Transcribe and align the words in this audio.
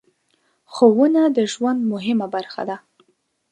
ښوونه 0.73 1.23
د 1.37 1.37
ژوند 1.51 1.79
مهمه 1.93 2.27
برخه 2.35 2.61
ده. 2.69 2.77